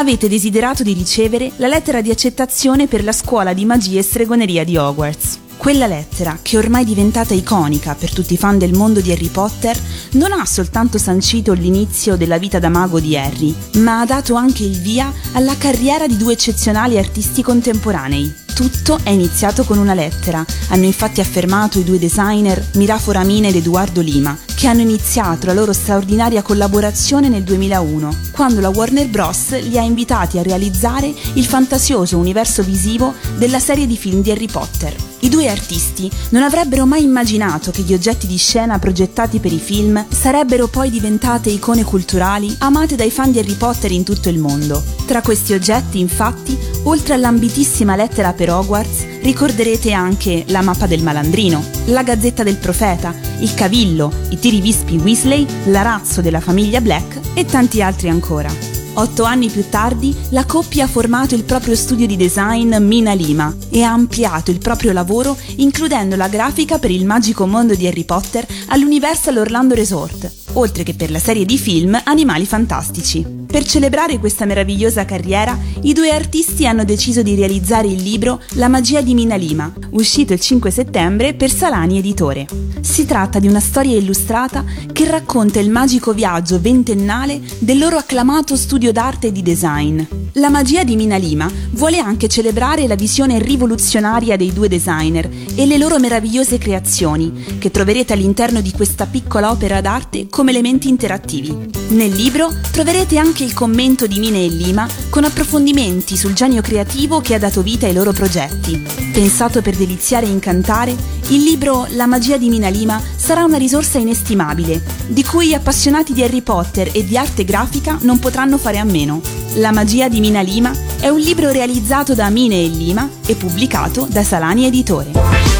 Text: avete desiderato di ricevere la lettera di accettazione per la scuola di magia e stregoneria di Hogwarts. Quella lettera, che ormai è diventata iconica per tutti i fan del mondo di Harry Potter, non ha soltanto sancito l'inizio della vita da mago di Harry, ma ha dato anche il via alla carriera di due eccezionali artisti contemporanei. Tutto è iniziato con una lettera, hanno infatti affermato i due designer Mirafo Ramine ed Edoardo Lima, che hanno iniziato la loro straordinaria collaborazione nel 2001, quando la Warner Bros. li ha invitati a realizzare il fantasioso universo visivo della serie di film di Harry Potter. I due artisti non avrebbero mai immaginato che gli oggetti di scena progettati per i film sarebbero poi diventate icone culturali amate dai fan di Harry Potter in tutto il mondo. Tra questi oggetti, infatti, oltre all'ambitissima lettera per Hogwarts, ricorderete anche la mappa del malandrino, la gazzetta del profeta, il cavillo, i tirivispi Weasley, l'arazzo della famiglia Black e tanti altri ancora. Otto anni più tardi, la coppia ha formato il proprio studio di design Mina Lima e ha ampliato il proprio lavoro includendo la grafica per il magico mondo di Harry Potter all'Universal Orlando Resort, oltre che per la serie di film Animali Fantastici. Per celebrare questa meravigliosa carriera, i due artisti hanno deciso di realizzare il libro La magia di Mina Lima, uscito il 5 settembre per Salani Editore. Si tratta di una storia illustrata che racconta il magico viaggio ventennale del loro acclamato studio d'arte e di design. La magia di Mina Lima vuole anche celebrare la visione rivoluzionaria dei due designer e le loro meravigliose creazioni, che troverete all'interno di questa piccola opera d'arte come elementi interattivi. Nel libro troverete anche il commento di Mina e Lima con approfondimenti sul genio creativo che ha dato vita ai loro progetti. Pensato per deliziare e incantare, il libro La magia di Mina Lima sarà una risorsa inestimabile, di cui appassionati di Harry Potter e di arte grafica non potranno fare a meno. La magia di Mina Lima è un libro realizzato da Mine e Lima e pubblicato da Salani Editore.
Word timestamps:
avete 0.00 0.30
desiderato 0.30 0.82
di 0.82 0.94
ricevere 0.94 1.52
la 1.56 1.66
lettera 1.66 2.00
di 2.00 2.10
accettazione 2.10 2.86
per 2.86 3.04
la 3.04 3.12
scuola 3.12 3.52
di 3.52 3.66
magia 3.66 3.98
e 3.98 4.02
stregoneria 4.02 4.64
di 4.64 4.78
Hogwarts. 4.78 5.38
Quella 5.58 5.86
lettera, 5.86 6.38
che 6.40 6.56
ormai 6.56 6.84
è 6.84 6.86
diventata 6.86 7.34
iconica 7.34 7.94
per 7.94 8.10
tutti 8.14 8.32
i 8.32 8.38
fan 8.38 8.56
del 8.56 8.72
mondo 8.72 9.02
di 9.02 9.12
Harry 9.12 9.28
Potter, 9.28 9.78
non 10.12 10.32
ha 10.32 10.46
soltanto 10.46 10.96
sancito 10.96 11.52
l'inizio 11.52 12.16
della 12.16 12.38
vita 12.38 12.58
da 12.58 12.70
mago 12.70 12.98
di 12.98 13.14
Harry, 13.14 13.54
ma 13.74 14.00
ha 14.00 14.06
dato 14.06 14.36
anche 14.36 14.64
il 14.64 14.80
via 14.80 15.12
alla 15.32 15.58
carriera 15.58 16.06
di 16.06 16.16
due 16.16 16.32
eccezionali 16.32 16.96
artisti 16.96 17.42
contemporanei. 17.42 18.34
Tutto 18.54 19.00
è 19.02 19.10
iniziato 19.10 19.64
con 19.64 19.76
una 19.76 19.92
lettera, 19.94 20.42
hanno 20.68 20.84
infatti 20.84 21.20
affermato 21.20 21.78
i 21.78 21.84
due 21.84 21.98
designer 21.98 22.70
Mirafo 22.74 23.12
Ramine 23.12 23.48
ed 23.48 23.56
Edoardo 23.56 24.00
Lima, 24.00 24.36
che 24.60 24.66
hanno 24.66 24.82
iniziato 24.82 25.46
la 25.46 25.54
loro 25.54 25.72
straordinaria 25.72 26.42
collaborazione 26.42 27.30
nel 27.30 27.44
2001, 27.44 28.14
quando 28.32 28.60
la 28.60 28.68
Warner 28.68 29.08
Bros. 29.08 29.58
li 29.58 29.78
ha 29.78 29.80
invitati 29.80 30.36
a 30.36 30.42
realizzare 30.42 31.10
il 31.32 31.46
fantasioso 31.46 32.18
universo 32.18 32.62
visivo 32.62 33.14
della 33.38 33.58
serie 33.58 33.86
di 33.86 33.96
film 33.96 34.20
di 34.20 34.30
Harry 34.30 34.48
Potter. 34.48 34.94
I 35.20 35.30
due 35.30 35.48
artisti 35.48 36.10
non 36.30 36.42
avrebbero 36.42 36.84
mai 36.84 37.02
immaginato 37.02 37.70
che 37.70 37.80
gli 37.80 37.94
oggetti 37.94 38.26
di 38.26 38.36
scena 38.36 38.78
progettati 38.78 39.38
per 39.38 39.54
i 39.54 39.58
film 39.58 40.04
sarebbero 40.10 40.66
poi 40.66 40.90
diventate 40.90 41.48
icone 41.48 41.82
culturali 41.82 42.54
amate 42.58 42.96
dai 42.96 43.10
fan 43.10 43.32
di 43.32 43.38
Harry 43.38 43.54
Potter 43.54 43.90
in 43.92 44.04
tutto 44.04 44.28
il 44.28 44.36
mondo. 44.36 44.99
Tra 45.10 45.22
questi 45.22 45.54
oggetti, 45.54 45.98
infatti, 45.98 46.56
oltre 46.84 47.14
all'ambitissima 47.14 47.96
lettera 47.96 48.32
per 48.32 48.48
Hogwarts, 48.48 49.22
ricorderete 49.22 49.90
anche 49.90 50.44
la 50.46 50.62
mappa 50.62 50.86
del 50.86 51.02
malandrino, 51.02 51.60
la 51.86 52.04
gazzetta 52.04 52.44
del 52.44 52.58
profeta, 52.58 53.12
il 53.40 53.52
cavillo, 53.54 54.12
i 54.28 54.38
tirivispi 54.38 54.98
Weasley, 54.98 55.44
l'arazzo 55.64 56.20
della 56.20 56.38
famiglia 56.38 56.80
Black 56.80 57.18
e 57.34 57.44
tanti 57.44 57.82
altri 57.82 58.08
ancora. 58.08 58.54
Otto 58.92 59.24
anni 59.24 59.48
più 59.48 59.68
tardi, 59.68 60.14
la 60.28 60.44
coppia 60.44 60.84
ha 60.84 60.88
formato 60.88 61.34
il 61.34 61.42
proprio 61.42 61.74
studio 61.74 62.06
di 62.06 62.16
design 62.16 62.76
Mina 62.76 63.12
Lima 63.12 63.52
e 63.68 63.82
ha 63.82 63.90
ampliato 63.90 64.52
il 64.52 64.60
proprio 64.60 64.92
lavoro 64.92 65.36
includendo 65.56 66.14
la 66.14 66.28
grafica 66.28 66.78
per 66.78 66.92
il 66.92 67.04
magico 67.04 67.48
mondo 67.48 67.74
di 67.74 67.84
Harry 67.88 68.04
Potter 68.04 68.46
all'Universal 68.68 69.38
Orlando 69.38 69.74
Resort, 69.74 70.30
oltre 70.52 70.84
che 70.84 70.94
per 70.94 71.10
la 71.10 71.18
serie 71.18 71.44
di 71.44 71.58
film 71.58 72.00
Animali 72.04 72.46
Fantastici. 72.46 73.39
Per 73.50 73.64
celebrare 73.64 74.20
questa 74.20 74.44
meravigliosa 74.44 75.04
carriera, 75.04 75.58
i 75.82 75.92
due 75.92 76.12
artisti 76.12 76.68
hanno 76.68 76.84
deciso 76.84 77.20
di 77.22 77.34
realizzare 77.34 77.88
il 77.88 78.00
libro 78.00 78.40
La 78.50 78.68
magia 78.68 79.00
di 79.00 79.12
Mina 79.12 79.34
Lima, 79.34 79.72
uscito 79.90 80.32
il 80.32 80.40
5 80.40 80.70
settembre 80.70 81.34
per 81.34 81.50
Salani 81.50 81.98
Editore. 81.98 82.46
Si 82.80 83.04
tratta 83.06 83.40
di 83.40 83.48
una 83.48 83.58
storia 83.58 83.96
illustrata 83.96 84.64
che 84.92 85.10
racconta 85.10 85.58
il 85.58 85.68
magico 85.68 86.12
viaggio 86.12 86.60
ventennale 86.60 87.40
del 87.58 87.78
loro 87.78 87.96
acclamato 87.96 88.54
studio 88.56 88.92
d'arte 88.92 89.26
e 89.26 89.32
di 89.32 89.42
design. 89.42 90.00
La 90.34 90.48
magia 90.48 90.84
di 90.84 90.94
Mina 90.94 91.16
Lima 91.16 91.50
vuole 91.72 91.98
anche 91.98 92.28
celebrare 92.28 92.86
la 92.86 92.94
visione 92.94 93.40
rivoluzionaria 93.40 94.36
dei 94.36 94.52
due 94.52 94.68
designer 94.68 95.28
e 95.56 95.66
le 95.66 95.76
loro 95.76 95.98
meravigliose 95.98 96.56
creazioni, 96.56 97.58
che 97.58 97.72
troverete 97.72 98.12
all'interno 98.12 98.60
di 98.60 98.70
questa 98.70 99.06
piccola 99.06 99.50
opera 99.50 99.80
d'arte 99.80 100.28
come 100.28 100.52
elementi 100.52 100.88
interattivi. 100.88 101.70
Nel 101.88 102.12
libro 102.12 102.52
troverete 102.70 103.18
anche 103.18 103.39
il 103.44 103.54
commento 103.54 104.06
di 104.06 104.18
Mina 104.18 104.38
e 104.38 104.48
Lima 104.48 104.88
con 105.08 105.24
approfondimenti 105.24 106.16
sul 106.16 106.32
genio 106.32 106.62
creativo 106.62 107.20
che 107.20 107.34
ha 107.34 107.38
dato 107.38 107.62
vita 107.62 107.86
ai 107.86 107.92
loro 107.92 108.12
progetti. 108.12 108.86
Pensato 109.12 109.62
per 109.62 109.76
deliziare 109.76 110.26
e 110.26 110.30
incantare, 110.30 110.94
il 111.28 111.42
libro 111.42 111.86
La 111.90 112.06
magia 112.06 112.36
di 112.36 112.48
Mina 112.48 112.68
Lima 112.68 113.00
sarà 113.16 113.44
una 113.44 113.56
risorsa 113.56 113.98
inestimabile, 113.98 114.82
di 115.06 115.24
cui 115.24 115.54
appassionati 115.54 116.12
di 116.12 116.22
Harry 116.22 116.42
Potter 116.42 116.90
e 116.92 117.04
di 117.04 117.16
arte 117.16 117.44
grafica 117.44 117.98
non 118.02 118.18
potranno 118.18 118.58
fare 118.58 118.78
a 118.78 118.84
meno. 118.84 119.20
La 119.54 119.72
magia 119.72 120.08
di 120.08 120.20
Mina 120.20 120.40
Lima 120.40 120.72
è 120.98 121.08
un 121.08 121.18
libro 121.18 121.50
realizzato 121.50 122.14
da 122.14 122.28
Mine 122.30 122.62
e 122.62 122.68
Lima 122.68 123.08
e 123.26 123.34
pubblicato 123.34 124.06
da 124.08 124.22
Salani 124.22 124.66
Editore. 124.66 125.59